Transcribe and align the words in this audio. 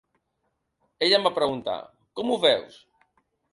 Ella 1.09 1.19
em 1.19 1.27
va 1.29 1.33
preguntar: 1.37 1.77
“Com 2.21 2.35
ho 2.35 2.41
veus?” 2.49 2.83